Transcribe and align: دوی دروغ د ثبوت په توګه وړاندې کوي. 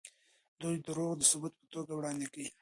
دوی 0.61 0.75
دروغ 0.87 1.11
د 1.17 1.21
ثبوت 1.31 1.53
په 1.59 1.65
توګه 1.73 1.91
وړاندې 1.95 2.27
کوي. 2.33 2.49